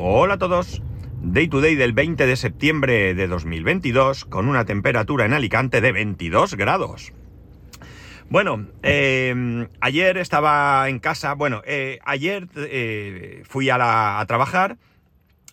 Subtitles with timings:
[0.00, 0.80] Hola a todos.
[1.22, 5.90] Day to day del 20 de septiembre de 2022 con una temperatura en Alicante de
[5.90, 7.12] 22 grados.
[8.30, 14.76] Bueno, eh, ayer estaba en casa, bueno, eh, ayer eh, fui a, trabajar,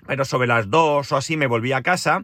[0.05, 2.23] pero sobre las 2 o así me volví a casa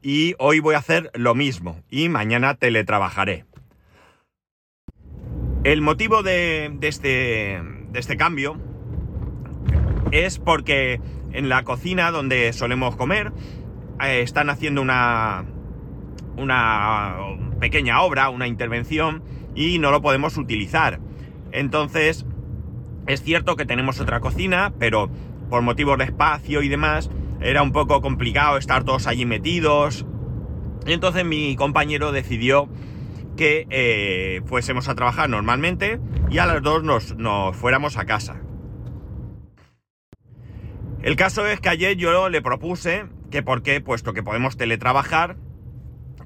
[0.00, 3.44] y hoy voy a hacer lo mismo y mañana teletrabajaré.
[5.64, 8.56] El motivo de, este, de este cambio
[10.10, 11.00] es porque
[11.32, 13.32] en la cocina donde solemos comer
[14.02, 15.44] eh, están haciendo una,
[16.36, 17.16] una
[17.60, 19.22] pequeña obra, una intervención
[19.54, 21.00] y no lo podemos utilizar.
[21.52, 22.26] Entonces,
[23.06, 25.10] es cierto que tenemos otra cocina, pero
[25.48, 30.06] por motivos de espacio y demás, era un poco complicado estar todos allí metidos.
[30.86, 32.68] Entonces mi compañero decidió
[33.36, 38.40] que eh, fuésemos a trabajar normalmente y a las dos nos, nos fuéramos a casa.
[41.02, 45.36] El caso es que ayer yo le propuse que por qué, puesto que podemos teletrabajar,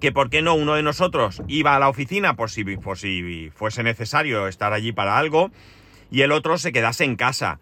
[0.00, 3.52] que por qué no uno de nosotros iba a la oficina por si, por si
[3.54, 5.52] fuese necesario estar allí para algo
[6.10, 7.60] y el otro se quedase en casa.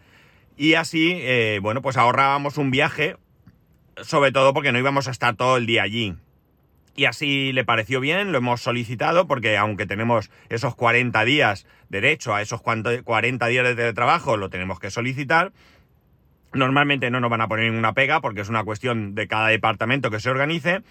[0.56, 3.16] Y así, eh, bueno, pues ahorrábamos un viaje,
[4.02, 6.16] sobre todo porque no íbamos a estar todo el día allí.
[6.97, 12.34] Y así le pareció bien, lo hemos solicitado porque aunque tenemos esos 40 días derecho
[12.34, 15.52] a esos 40 días de teletrabajo, lo tenemos que solicitar.
[16.55, 20.11] Normalmente no nos van a poner ninguna pega porque es una cuestión de cada departamento
[20.11, 20.83] que se organice.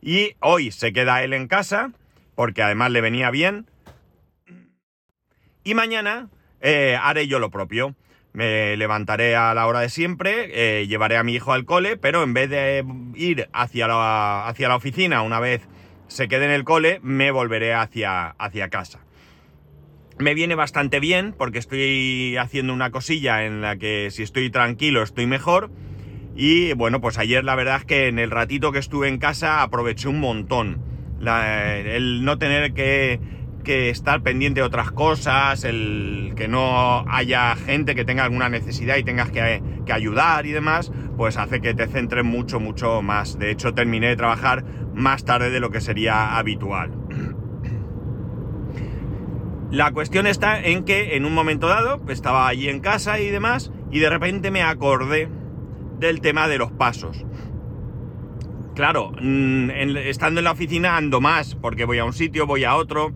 [0.00, 1.92] Y hoy se queda él en casa
[2.34, 3.66] porque además le venía bien.
[5.62, 6.28] Y mañana
[6.60, 7.94] eh, haré yo lo propio.
[8.32, 12.22] Me levantaré a la hora de siempre, eh, llevaré a mi hijo al cole, pero
[12.22, 12.84] en vez de
[13.16, 15.62] ir hacia la, hacia la oficina una vez
[16.06, 19.00] se quede en el cole, me volveré hacia, hacia casa.
[20.20, 25.02] Me viene bastante bien porque estoy haciendo una cosilla en la que si estoy tranquilo
[25.02, 25.70] estoy mejor.
[26.36, 29.62] Y bueno, pues ayer la verdad es que en el ratito que estuve en casa
[29.62, 30.82] aproveché un montón.
[31.24, 33.18] El no tener que,
[33.64, 38.98] que estar pendiente de otras cosas, el que no haya gente que tenga alguna necesidad
[38.98, 43.38] y tengas que, que ayudar y demás, pues hace que te centres mucho, mucho más.
[43.38, 46.99] De hecho, terminé de trabajar más tarde de lo que sería habitual.
[49.70, 53.70] La cuestión está en que en un momento dado estaba allí en casa y demás
[53.92, 55.28] y de repente me acordé
[56.00, 57.24] del tema de los pasos.
[58.74, 62.74] Claro, mm, estando en la oficina ando más porque voy a un sitio, voy a
[62.74, 63.12] otro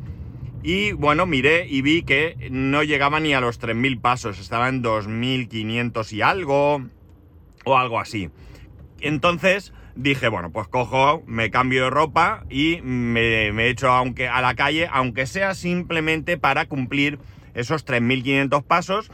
[0.63, 4.83] y bueno, miré y vi que no llegaba ni a los 3.000 pasos, estaba en
[4.83, 6.85] 2.500 y algo
[7.65, 8.31] o algo así.
[9.01, 14.55] Entonces dije, bueno, pues cojo, me cambio de ropa y me, echo aunque, a la
[14.55, 17.19] calle, aunque sea simplemente para cumplir
[17.55, 19.11] esos 3.500 pasos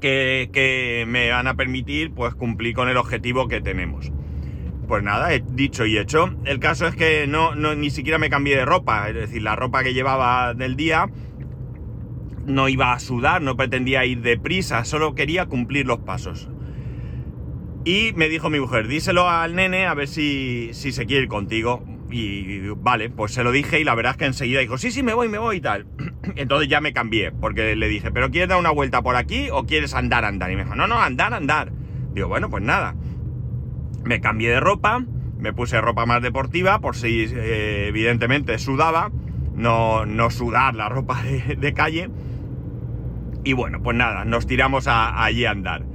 [0.00, 4.10] que, que me van a permitir pues cumplir con el objetivo que tenemos.
[4.88, 6.34] Pues nada, dicho y hecho.
[6.44, 9.56] El caso es que no, no ni siquiera me cambié de ropa, es decir, la
[9.56, 11.08] ropa que llevaba del día
[12.46, 16.48] no iba a sudar, no pretendía ir deprisa, solo quería cumplir los pasos.
[17.84, 21.28] Y me dijo mi mujer, díselo al nene a ver si, si se quiere ir
[21.28, 21.84] contigo.
[22.10, 25.02] Y vale, pues se lo dije y la verdad es que enseguida dijo, sí, sí,
[25.02, 25.86] me voy, me voy y tal.
[26.36, 29.64] Entonces ya me cambié, porque le dije, ¿pero quieres dar una vuelta por aquí o
[29.64, 30.52] quieres andar, andar?
[30.52, 31.72] Y me dijo, no, no, andar, andar.
[32.14, 32.94] Digo, bueno, pues nada.
[34.04, 35.04] Me cambié de ropa,
[35.38, 39.10] me puse ropa más deportiva, por si eh, evidentemente sudaba,
[39.54, 42.10] no, no sudar la ropa de, de calle.
[43.42, 45.91] Y bueno, pues nada, nos tiramos a, allí a andar.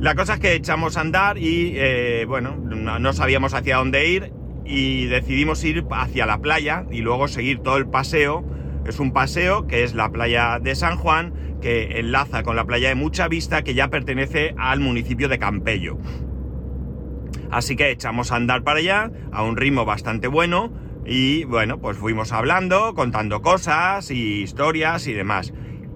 [0.00, 4.08] La cosa es que echamos a andar y eh, bueno, no, no sabíamos hacia dónde
[4.08, 4.32] ir
[4.64, 8.42] y decidimos ir hacia la playa y luego seguir todo el paseo.
[8.86, 12.88] Es un paseo que es la playa de San Juan, que enlaza con la playa
[12.88, 15.98] de Mucha Vista, que ya pertenece al municipio de Campello.
[17.50, 20.72] Así que echamos a andar para allá a un ritmo bastante bueno
[21.04, 25.52] y bueno, pues fuimos hablando, contando cosas y historias y demás.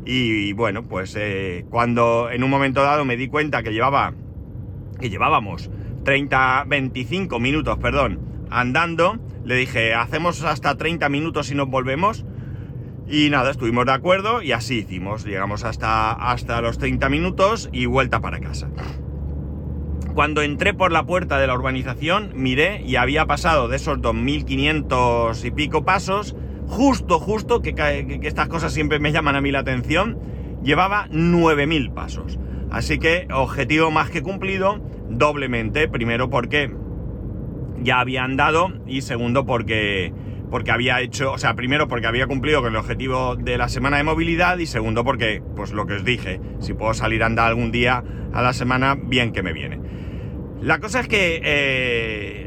[0.06, 4.12] Y, bueno, pues eh, cuando en un momento dado me di cuenta que llevaba,
[5.00, 5.70] que llevábamos
[6.04, 8.20] 30, 25 minutos, perdón,
[8.50, 12.24] andando, le dije, hacemos hasta 30 minutos y nos volvemos.
[13.06, 15.24] Y nada, estuvimos de acuerdo y así hicimos.
[15.24, 18.68] Llegamos hasta, hasta los 30 minutos y vuelta para casa.
[20.14, 25.44] Cuando entré por la puerta de la urbanización, miré y había pasado de esos 2.500
[25.44, 26.36] y pico pasos,
[26.74, 27.72] justo, justo, que,
[28.22, 30.18] estas cosas siempre me llaman a mí la atención,
[30.64, 32.38] llevaba 9.000 pasos.
[32.70, 35.86] Así que objetivo más que cumplido, doblemente.
[35.86, 36.74] Primero porque
[37.80, 40.12] ya había andado y segundo porque,
[40.50, 43.98] porque había hecho, o sea, primero porque había cumplido con el objetivo de la semana
[43.98, 47.46] de movilidad y segundo porque, pues lo que os dije, si puedo salir a andar
[47.46, 49.78] algún día a la semana, bien que me viene.
[50.60, 52.43] La cosa es que eh,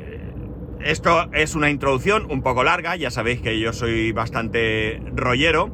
[0.82, 5.72] esto es una introducción un poco larga, ya sabéis que yo soy bastante rollero,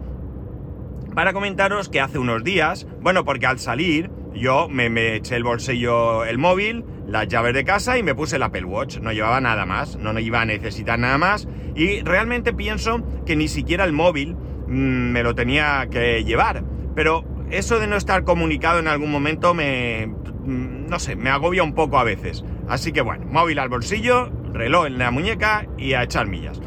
[1.15, 6.25] para comentaros que hace unos días, bueno, porque al salir yo me, eché el bolsillo
[6.25, 9.65] el móvil, las llaves de casa y me puse el Apple Watch, no llevaba nada
[9.65, 11.47] más, no iba a necesitar nada más.
[11.75, 16.63] Y realmente pienso que ni siquiera el móvil mm, me lo tenía que llevar,
[16.95, 21.63] pero eso de no estar comunicado en algún momento me, mm, no sé, me agobia
[21.63, 22.43] un poco a veces.
[22.67, 26.61] Así que bueno, móvil al bolsillo, reloj en la muñeca y a echar millas.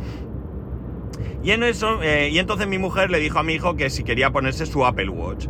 [1.42, 4.02] Y, en eso, eh, y entonces mi mujer le dijo a mi hijo que si
[4.02, 5.46] quería ponerse su Apple Watch.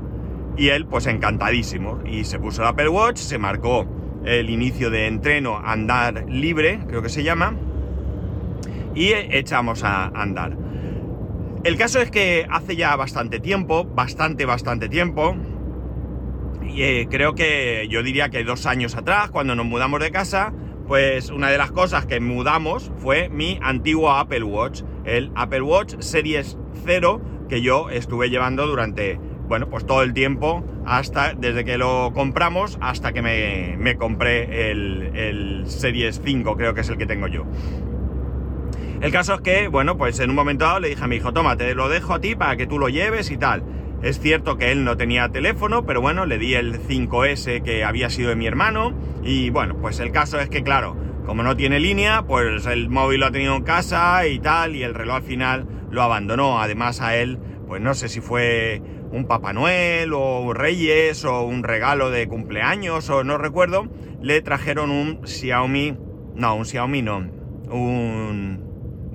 [0.56, 2.00] Y él, pues encantadísimo.
[2.06, 3.86] Y se puso el Apple Watch, se marcó
[4.24, 7.54] el inicio de entreno andar libre, creo que se llama.
[8.94, 10.56] Y echamos a andar.
[11.64, 15.36] El caso es que hace ya bastante tiempo, bastante, bastante tiempo,
[16.76, 20.52] y eh, creo que yo diría que dos años atrás, cuando nos mudamos de casa,
[20.86, 25.96] pues una de las cosas que mudamos fue mi antiguo Apple Watch, el Apple Watch
[25.98, 29.18] Series 0 que yo estuve llevando durante,
[29.48, 35.10] bueno, pues todo el tiempo, hasta desde que lo compramos hasta que me, compré el,
[35.14, 37.44] el, Series 5, creo que es el que tengo yo.
[39.00, 41.32] El caso es que, bueno, pues en un momento dado le dije a mi hijo,
[41.32, 43.62] toma, te lo dejo a ti para que tú lo lleves y tal.
[44.02, 48.10] Es cierto que él no tenía teléfono, pero bueno, le di el 5S que había
[48.10, 48.92] sido de mi hermano.
[49.24, 53.20] Y bueno, pues el caso es que, claro, como no tiene línea, pues el móvil
[53.20, 56.60] lo ha tenido en casa y tal, y el reloj al final lo abandonó.
[56.60, 61.62] Además a él, pues no sé si fue un Papá Noel o Reyes o un
[61.62, 63.88] regalo de cumpleaños o no recuerdo,
[64.20, 65.96] le trajeron un Xiaomi,
[66.34, 67.18] no, un Xiaomi no,
[67.70, 68.65] un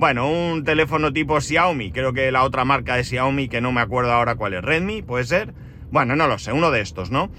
[0.02, 3.82] bueno, un teléfono tipo Xiaomi, creo que la otra marca de Xiaomi, que no me
[3.82, 5.54] acuerdo ahora cuál es, Redmi, puede ser.
[5.92, 7.30] Bueno, no lo sé, uno de estos, ¿no?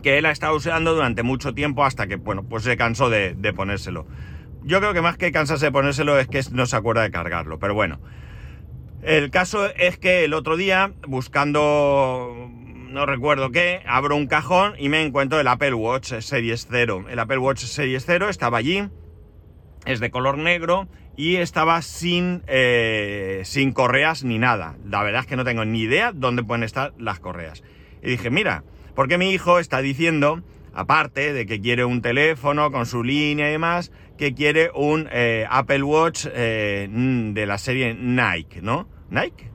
[0.00, 3.34] Que él ha estado usando durante mucho tiempo hasta que, bueno, pues se cansó de,
[3.56, 4.06] ponérselo.
[4.62, 7.58] Yo creo que más que cansarse de ponérselo es que no se acuerda de cargarlo,
[7.58, 7.98] pero bueno.
[9.02, 12.48] El caso es que el otro día, buscando
[12.90, 17.06] no recuerdo qué, abro un cajón y me encuentro el Apple Watch Series 0.
[17.10, 18.88] El Apple Watch Series 0 estaba allí,
[19.86, 24.76] es de color negro y estaba sin, eh, sin correas ni nada.
[24.84, 27.62] La verdad es que no tengo ni idea dónde pueden estar las correas.
[28.02, 30.42] Y dije, mira, porque mi hijo está diciendo,
[30.74, 35.46] aparte de que quiere un teléfono con su línea y demás, que quiere un eh,
[35.48, 38.88] Apple Watch eh, de la serie Nike, ¿no?
[39.10, 39.50] ¿Nike?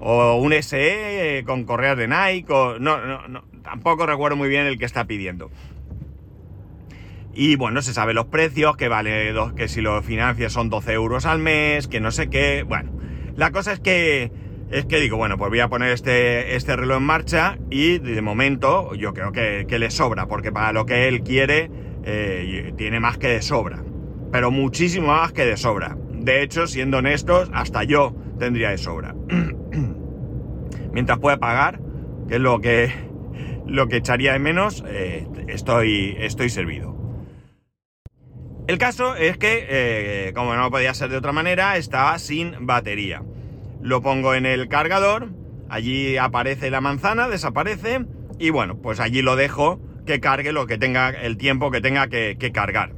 [0.00, 2.78] O un SE con correas de Nike, o...
[2.78, 5.50] No, no, no, tampoco recuerdo muy bien el que está pidiendo.
[7.34, 11.24] Y bueno, se sabe los precios, que vale, que si lo financias son 12 euros
[11.24, 12.62] al mes, que no sé qué.
[12.62, 12.92] Bueno,
[13.36, 14.30] la cosa es que,
[14.70, 18.20] es que digo, bueno, pues voy a poner este, este reloj en marcha y de
[18.20, 21.70] momento yo creo que, le sobra, porque para lo que él quiere
[22.04, 23.82] eh, tiene más que de sobra.
[24.30, 25.96] Pero muchísimo más que de sobra.
[26.10, 29.14] De hecho, siendo honestos, hasta yo tendría de sobra.
[30.92, 31.80] Mientras pueda pagar,
[32.28, 32.92] que es lo que,
[33.66, 36.91] lo que echaría de menos, eh, estoy, estoy servido.
[38.72, 43.22] El caso es que, eh, como no podía ser de otra manera, estaba sin batería.
[43.82, 45.28] Lo pongo en el cargador,
[45.68, 48.06] allí aparece la manzana, desaparece,
[48.38, 52.08] y bueno, pues allí lo dejo que cargue lo que tenga, el tiempo que tenga
[52.08, 52.94] que, cargar.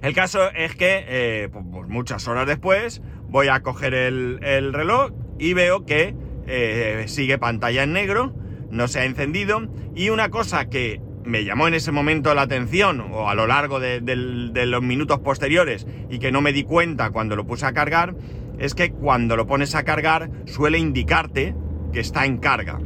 [0.00, 5.84] El caso es que, pues muchas horas después, voy a coger el, reloj y veo
[5.84, 6.14] que
[6.46, 8.34] eh, sigue pantalla en negro,
[8.70, 13.00] no se ha encendido, y una cosa que me llamó en ese momento la atención,
[13.00, 17.36] o a lo largo de, los minutos posteriores, y que no me di cuenta cuando
[17.36, 18.14] lo puse a cargar,
[18.58, 21.54] es que cuando lo pones a cargar suele indicarte
[21.92, 22.78] que está en carga.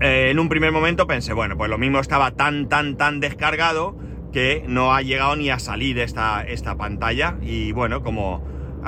[0.00, 3.96] Eh, en un primer momento pensé, bueno, pues lo mismo estaba tan, tan, tan descargado
[4.32, 7.38] que no ha llegado ni a salir esta, esta pantalla.
[7.42, 8.44] Y bueno, como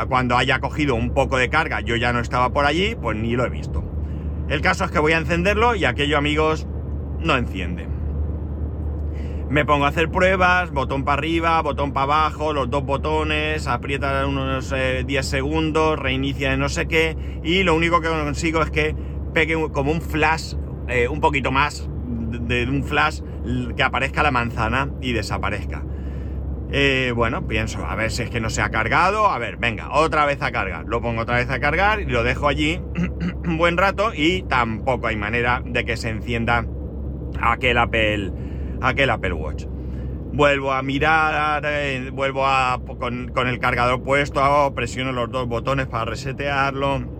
[0.08, 3.34] cuando haya cogido un poco de carga yo ya no estaba por allí, pues ni
[3.34, 3.84] lo he visto.
[4.48, 6.66] El caso es que voy a encenderlo y aquello amigos
[7.22, 7.86] no enciende.
[9.50, 14.24] Me pongo a hacer pruebas, botón para arriba, botón para abajo, los dos botones, aprieta
[14.24, 14.74] unos 10
[15.08, 18.94] eh, segundos, reinicia de no sé qué, y lo único que consigo es que
[19.34, 20.54] pegue como un flash,
[20.86, 23.22] eh, un poquito más de, un flash,
[23.76, 25.82] que aparezca la manzana y desaparezca.
[26.70, 29.90] Eh, bueno, pienso, a ver si es que no se ha cargado, a ver, venga,
[29.90, 30.84] otra vez a cargar.
[30.86, 32.80] Lo pongo otra vez a cargar y lo dejo allí
[33.44, 36.66] un buen rato y tampoco hay manera de que se encienda
[37.40, 38.32] aquel Apple,
[38.80, 39.64] aquel Apple Watch.
[40.32, 46.04] Vuelvo a mirar, eh, vuelvo a con, el cargador puesto, presiono los dos botones para
[46.04, 47.18] resetearlo.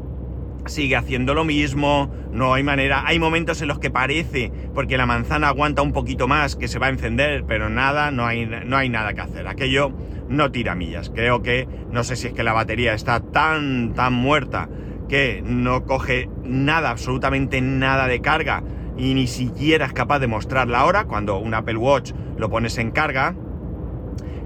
[0.67, 5.07] Sigue haciendo lo mismo, no hay manera, hay momentos en los que parece, porque la
[5.07, 8.77] manzana aguanta un poquito más, que se va a encender, pero nada, no hay, no
[8.77, 9.91] hay nada que hacer, aquello
[10.29, 14.13] no tira millas, creo que, no sé si es que la batería está tan, tan
[14.13, 14.69] muerta,
[15.09, 18.63] que no coge nada, absolutamente nada de carga,
[19.01, 22.77] y ni siquiera es capaz de mostrar la hora, cuando un Apple Watch lo pones
[22.77, 23.35] en carga,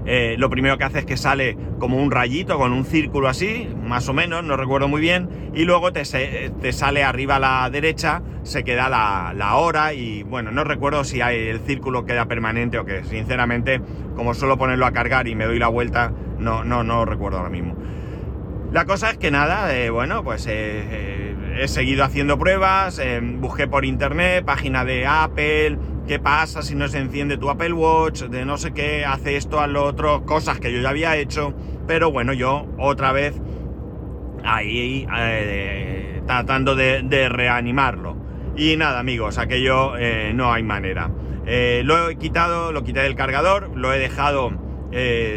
[0.05, 3.67] eh, lo primero que hace es que sale como un rayito con un círculo así,
[3.83, 8.21] más o menos, no recuerdo muy bien, y luego te, sale arriba a la derecha,
[8.43, 13.03] se queda la, hora y bueno, no recuerdo si el círculo queda permanente o qué,
[13.03, 13.81] sinceramente,
[14.15, 17.49] como suelo ponerlo a cargar y me doy la vuelta, no, no, no recuerdo ahora
[17.49, 17.75] mismo.
[18.71, 21.14] La cosa es que nada, eh, bueno, pues eh,
[21.57, 23.01] he seguido haciendo pruebas,
[23.39, 28.23] busqué por internet, página de Apple, qué pasa si no se enciende tu Apple Watch,
[28.23, 31.53] de no sé qué, hace esto, a lo otro, cosas que yo ya había hecho,
[31.87, 33.39] pero bueno, yo otra vez
[34.45, 38.15] ahí eh, tratando de, reanimarlo.
[38.55, 41.11] Y nada, amigos, aquello eh, no hay manera.
[41.45, 44.63] Eh, lo he quitado, lo quité del cargador, lo he dejado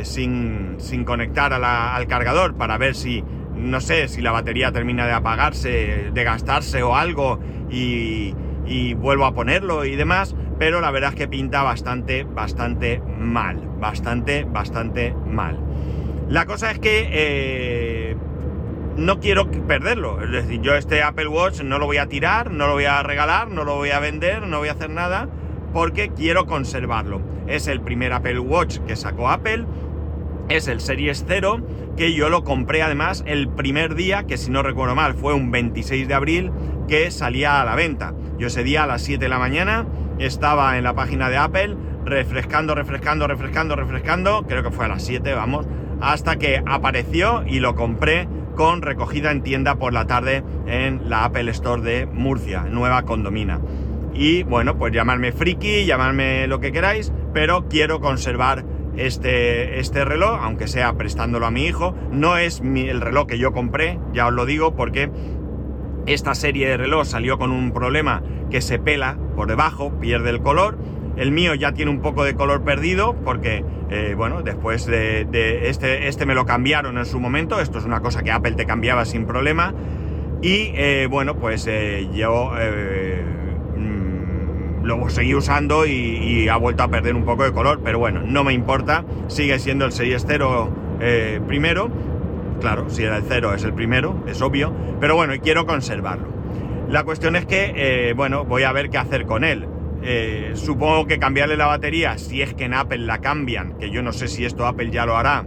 [0.05, 3.25] sin, sin, conectar al cargador para ver si,
[3.59, 8.35] no sé, si la batería termina de apagarse, de gastarse o algo y,
[8.67, 13.61] y vuelvo a ponerlo y demás pero la verdad es que pinta bastante, bastante mal,
[13.79, 15.59] bastante, bastante mal.
[16.29, 18.17] La cosa es que eh,
[18.97, 22.67] no quiero perderlo, es decir, yo este Apple Watch no lo voy a tirar, no
[22.67, 25.29] lo voy a regalar, no lo voy a vender, no voy a hacer nada,
[25.73, 27.23] porque quiero conservarlo.
[27.47, 29.65] Es el primer Apple Watch que sacó Apple,
[30.49, 31.61] es el Series 0,
[31.99, 35.51] que yo lo compré además el primer día, que si no recuerdo mal fue un
[35.51, 36.53] 26 de abril,
[36.87, 38.15] que salía a la venta.
[38.39, 39.85] Yo ese día a las 7 de la mañana
[40.21, 45.03] estaba en la página de Apple refrescando, refrescando, refrescando, refrescando, creo que fue a las
[45.03, 45.67] 7, vamos,
[46.01, 51.25] hasta que apareció y lo compré con recogida en tienda por la tarde en la
[51.25, 53.59] Apple Store de Murcia, Nueva Condomina.
[54.15, 58.65] Y bueno, pues llamarme friki, llamarme lo que queráis, pero quiero conservar
[58.99, 61.95] este, este reloj, aunque sea prestándolo a mi hijo.
[62.11, 65.11] No es el reloj que yo compré, ya os lo digo, porque
[66.07, 70.41] esta serie de reloj salió con un problema que se pela por debajo, pierde el
[70.41, 70.79] color.
[71.17, 75.27] El mío ya tiene un poco de color perdido porque, eh, bueno, después de,
[75.69, 77.61] este, este me lo cambiaron en su momento.
[77.61, 79.75] Esto es una cosa que Apple te cambiaba sin problema.
[80.41, 82.53] Y eh, bueno, pues eh, yo
[84.97, 87.81] lo seguí usando y, ha vuelto a perder un poco de color.
[87.85, 89.05] Pero bueno, no me importa.
[89.29, 90.73] Sigue siendo el Series 0
[91.47, 91.91] primero.
[92.61, 94.75] Claro, si era el 0 es el primero, es obvio.
[95.01, 96.29] Pero bueno, y quiero conservarlo.
[96.89, 99.69] La cuestión es que, eh, bueno, voy a ver qué hacer con él.
[100.03, 104.03] Eh, supongo que cambiarle la batería, si es que en Apple la cambian, que yo
[104.03, 105.45] no sé si esto Apple ya lo hará,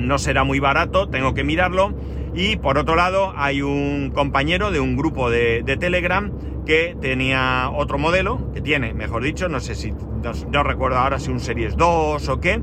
[0.00, 1.94] no será muy barato, tengo que mirarlo.
[2.34, 6.32] Y por otro lado, hay un compañero de un grupo de, Telegram
[6.66, 11.20] que tenía otro modelo, que tiene, mejor dicho, no sé si, no, no, recuerdo ahora
[11.20, 12.60] si un Series 2 o qué,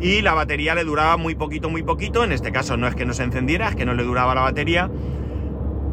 [0.00, 3.04] y la batería le duraba muy poquito, muy poquito, en este caso no es que
[3.04, 4.90] no se encendiera, es que no le duraba la batería,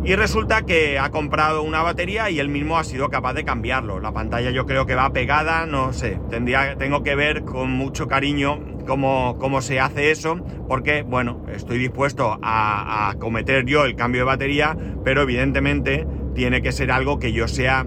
[0.04, 4.00] y resulta que ha comprado una batería y él mismo ha sido capaz de cambiarlo.
[4.00, 8.08] La pantalla yo creo que va pegada, no sé, tendría, tengo que ver con mucho
[8.08, 14.22] cariño cómo, cómo se hace eso, porque bueno, estoy dispuesto a, cometer yo el cambio
[14.22, 17.86] de batería, pero evidentemente tiene que ser algo que yo sea,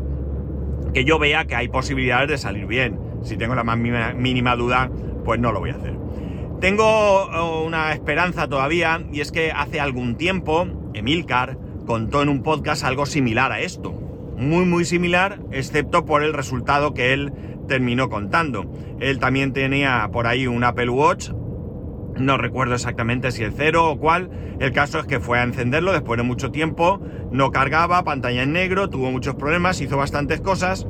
[0.94, 3.00] que yo vea que hay posibilidades de salir bien.
[3.22, 4.90] Si tengo la más mínima duda,
[5.24, 5.96] pues no lo voy a hacer.
[6.60, 12.42] Tengo oh, una esperanza todavía y es que hace algún tiempo Emilcar contó en un
[12.42, 13.92] podcast algo similar a esto.
[14.36, 17.32] Muy, muy similar, excepto por el resultado que él
[17.70, 18.68] terminó contando.
[18.98, 21.30] Él también tenía por ahí un Apple Watch,
[22.16, 24.28] no recuerdo exactamente si el cero o cuál.
[24.58, 27.00] El caso es que fue a encenderlo después de mucho tiempo,
[27.30, 30.84] no cargaba, pantalla en negro, tuvo muchos problemas, hizo bastantes cosas.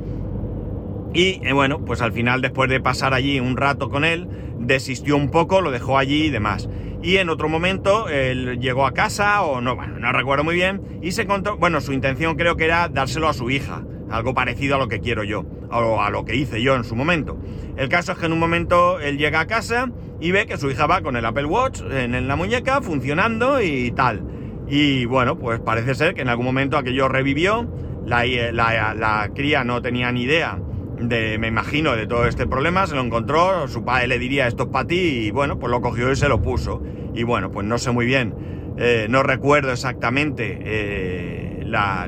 [1.13, 5.15] Y eh, bueno, pues al final, después de pasar allí un rato con él, desistió
[5.17, 6.67] un poco, lo dejó allí y demás
[7.03, 10.99] y en otro momento él llegó a casa o no, bueno, no recuerdo muy bien
[11.01, 14.75] y se encontró, bueno, su intención creo que era dárselo a su hija, algo parecido
[14.75, 17.37] a lo que quiero yo, o a lo que hice yo en su momento.
[17.77, 19.89] El caso es que en un momento él llega a casa
[20.19, 23.91] y ve que su hija va con el Apple Watch en la muñeca funcionando y
[23.91, 24.23] tal.
[24.67, 27.69] Y bueno, pues parece ser que en algún momento aquello revivió,
[28.05, 30.59] la, la, la cría no tenía ni idea
[31.01, 34.63] de, me imagino, de todo este problema, se lo encontró, su padre le diría esto
[34.63, 36.81] es para ti y bueno, pues lo cogió y se lo puso.
[37.13, 38.33] Y bueno, pues no sé muy bien,
[38.77, 41.50] eh, no recuerdo exactamente eh,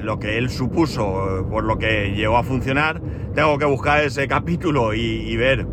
[0.02, 3.02] lo que él supuso por lo que llegó a funcionar.
[3.34, 5.66] Tengo que buscar ese capítulo y, ver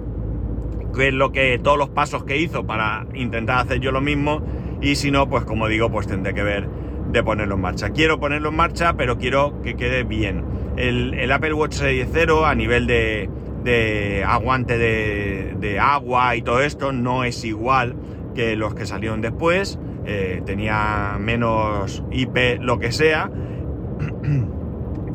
[0.95, 4.43] qué es lo que, todos los pasos que hizo para intentar hacer yo lo mismo.
[4.81, 6.69] Y si no, pues como digo, pues tendré que ver
[7.13, 7.91] de ponerlo en marcha.
[7.91, 10.45] Quiero ponerlo en marcha, pero quiero que quede bien.
[10.77, 17.25] El, Apple Watch Series 0 a nivel de, aguante de, agua y todo esto no
[17.25, 17.97] es igual
[18.35, 19.79] que los que salieron después.
[20.07, 23.31] Eh, tenía menos IP, lo que sea.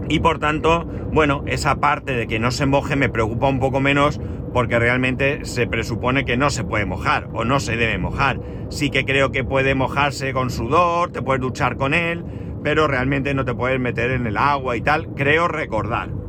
[0.08, 3.80] Y por tanto, bueno, esa parte de que no se moje me preocupa un poco
[3.80, 4.20] menos
[4.54, 8.40] porque realmente se presupone que no se puede mojar o no se debe mojar.
[8.70, 12.24] Sí que creo que puede mojarse con sudor, te puedes duchar con él,
[12.64, 16.10] pero realmente no te puedes meter en el agua y tal, creo recordar.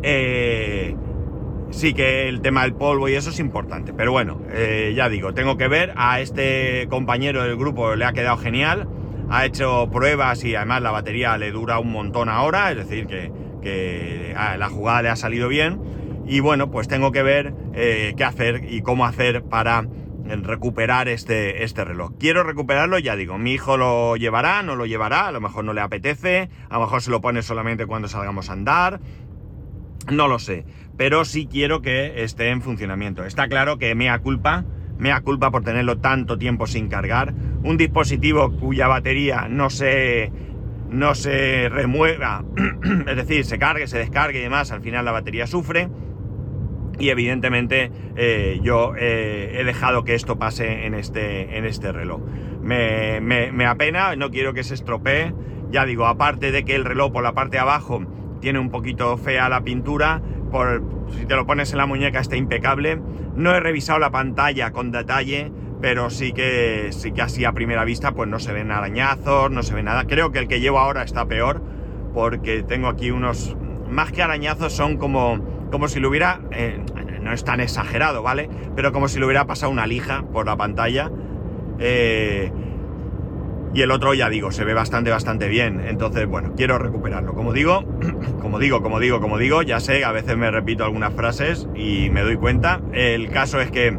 [0.00, 0.94] Eh,
[1.70, 5.34] sí que el tema del polvo y eso es importante, pero bueno, eh, ya digo,
[5.34, 8.88] tengo que ver, a este compañero del grupo le ha quedado genial,
[9.30, 14.34] ha hecho pruebas y además la batería le dura un montón ahora, es decir, que,
[14.36, 15.80] ah, la jugada le ha salido bien
[16.26, 19.88] y bueno, pues tengo que ver eh, qué hacer y cómo hacer para
[20.28, 22.12] eh, recuperar este, este reloj.
[22.18, 25.72] Quiero recuperarlo, ya digo, mi hijo lo llevará, no lo llevará, a lo mejor no
[25.72, 29.00] le apetece, a lo mejor se lo pone solamente cuando salgamos a andar,
[30.10, 30.66] no lo sé,
[30.96, 33.24] pero sí quiero que esté en funcionamiento.
[33.24, 34.64] Está claro que mea culpa,
[34.98, 40.30] mea culpa por tenerlo tanto tiempo sin cargar, un dispositivo cuya batería no se
[40.90, 42.44] no se remueva,
[43.06, 45.90] es decir, se cargue, se descargue y demás, al final la batería sufre
[46.98, 52.20] y evidentemente eh, yo eh, he dejado que esto pase en este, en este reloj.
[52.60, 55.32] Me, me, apena, no quiero que se estropee.
[55.70, 58.04] Ya digo, aparte de que el reloj por la parte de abajo
[58.40, 62.36] tiene un poquito fea la pintura, por, si te lo pones en la muñeca está
[62.36, 63.00] impecable.
[63.36, 67.84] No he revisado la pantalla con detalle, pero sí que, sí que así a primera
[67.84, 70.04] vista pues no se ven arañazos, no se ve nada.
[70.06, 71.62] Creo que el que llevo ahora está peor,
[72.14, 73.56] porque tengo aquí unos,
[73.88, 76.80] más que arañazos son como como si lo hubiera, eh,
[77.20, 78.48] no es tan exagerado, ¿vale?
[78.74, 81.10] Pero como si le hubiera pasado una lija por la pantalla.
[81.78, 82.50] Eh,
[83.74, 85.82] y el otro, ya digo, se ve bastante, bastante bien.
[85.86, 87.34] Entonces, bueno, quiero recuperarlo.
[87.34, 87.84] Como digo,
[88.40, 92.08] como digo, como digo, como digo, ya sé, a veces me repito algunas frases y
[92.10, 92.80] me doy cuenta.
[92.92, 93.96] El caso es que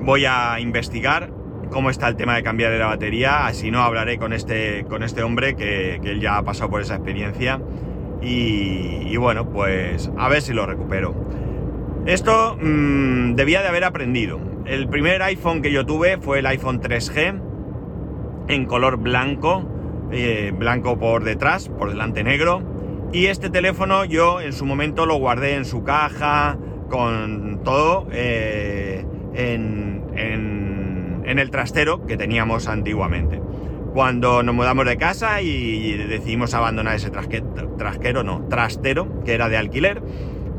[0.00, 1.30] voy a investigar
[1.70, 3.46] cómo está el tema de cambiar la batería.
[3.46, 6.80] Así no hablaré con este, con este hombre que, que él ya ha pasado por
[6.80, 7.60] esa experiencia
[8.20, 11.14] y, bueno, pues a ver si lo recupero.
[12.06, 14.40] Esto mm, debía de haber aprendido.
[14.66, 17.40] El primer iPhone que yo tuve fue el iPhone 3G
[18.48, 19.64] en color blanco,
[20.10, 22.62] eh, blanco por detrás, por delante negro.
[23.12, 26.58] Y este teléfono yo en su momento lo guardé en su caja,
[26.90, 29.87] con todo, eh, en,
[30.18, 33.40] en el trastero que teníamos antiguamente
[33.98, 39.56] cuando nos mudamos de casa y decidimos abandonar ese trasquero, no, trastero, que era de
[39.56, 40.02] alquiler,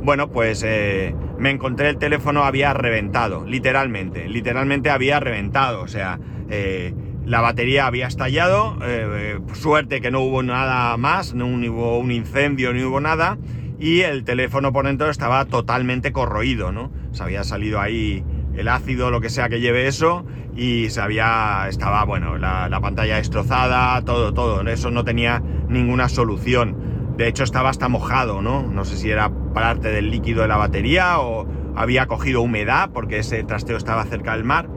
[0.01, 6.19] bueno, pues eh, me encontré el teléfono había reventado, literalmente, literalmente había reventado, o sea,
[6.49, 6.93] eh,
[7.25, 12.73] la batería había estallado, eh, suerte que no hubo nada más, no hubo un incendio,
[12.73, 13.37] ni hubo nada,
[13.79, 16.91] y el teléfono por dentro estaba totalmente corroído, ¿no?
[17.11, 18.23] Se había salido ahí
[18.59, 23.15] el ácido, lo que sea que lleve eso, y se había, estaba, bueno, la, pantalla
[23.15, 27.15] destrozada, todo, todo, eso no tenía ninguna solución.
[27.17, 28.63] De hecho estaba hasta mojado, ¿no?
[28.63, 33.19] No sé si era parte del líquido de la batería o había cogido humedad porque
[33.19, 34.69] ese trasteo estaba cerca del mar.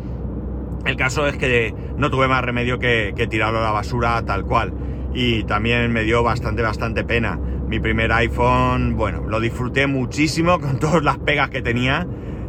[0.85, 4.45] El caso es que no tuve más remedio que, que tirarlo a la basura tal
[4.45, 4.73] cual.
[5.15, 7.39] Y también me dio bastante, bastante pena.
[7.69, 12.07] Mi primer iPhone, bueno, lo disfruté muchísimo con todas las pegas que tenía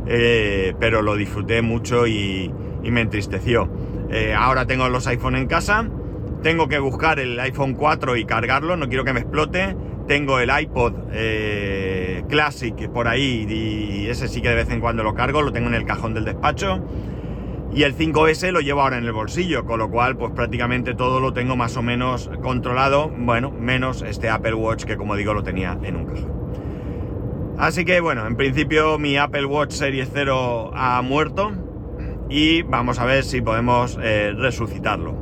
[0.07, 2.51] eh, pero lo disfruté mucho y,
[2.83, 3.69] me entristeció.
[4.11, 5.87] Eh, ahora tengo los iPhone en casa,
[6.41, 9.75] tengo que buscar el iPhone 4 y cargarlo, no quiero que me explote.
[10.07, 15.01] Tengo el iPod eh, Classic por ahí y ese sí que de vez en cuando
[15.01, 16.83] lo cargo, lo tengo en el cajón del despacho.
[17.73, 21.19] Y el 5S lo llevo ahora en el bolsillo, con lo cual pues prácticamente todo
[21.19, 25.41] lo tengo más o menos controlado, bueno, menos este Apple Watch que como digo lo
[25.41, 26.42] tenía en un cajón.
[27.57, 31.51] Así que bueno, en principio mi Apple Watch Series 0 ha muerto
[32.29, 35.15] y vamos a ver si podemos eh, resucitarlo.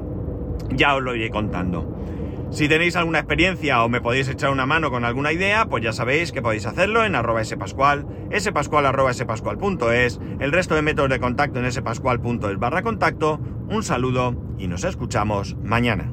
[0.71, 1.97] Ya os lo iré contando.
[2.51, 5.93] Si tenéis alguna experiencia o me podéis echar una mano con alguna idea, pues ya
[5.93, 8.05] sabéis que podéis hacerlo en arroba spascual,
[8.37, 13.39] spascual arroba spascual.es, el resto de métodos de contacto en spascual.es barra contacto.
[13.69, 16.11] Un saludo y nos escuchamos mañana.